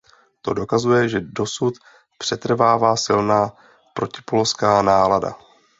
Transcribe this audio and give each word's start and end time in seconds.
To 0.41 0.53
dokazuje, 0.53 1.09
že 1.09 1.21
dosud 1.21 1.73
přetrvává 2.17 2.95
silná 2.95 3.51
protipolská 3.95 4.81
nálada. 4.81 5.35